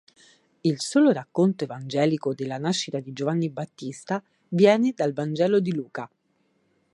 Il 0.63 0.81
solo 0.81 1.11
racconto 1.11 1.63
evangelico 1.63 2.33
della 2.33 2.57
nascita 2.57 2.99
di 2.99 3.13
Giovanni 3.13 3.49
Battista 3.51 4.19
viene 4.47 4.93
dal 4.95 5.13
vangelo 5.13 5.59
di 5.59 5.75
Luca. 5.75 6.09